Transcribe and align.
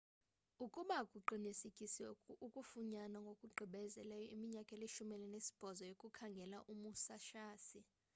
ukuba 0.65 0.97
kuqinisekisiwe 1.11 2.11
ukufunyanwa 2.45 3.19
ngokugqibeleyo 3.25 4.27
iminyaka 4.35 4.71
elishumi 4.77 5.11
elinesibhozo 5.17 5.81
yokukhangela 5.89 6.57
umusashi 6.71 7.79